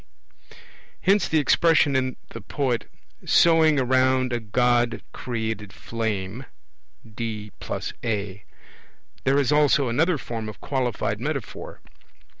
[1.01, 2.89] Hence the expression in the poet,
[3.23, 6.47] 'sowing around a god created flame'
[7.05, 8.43] (D + A).
[9.25, 11.81] There is also another form of qualified metaphor.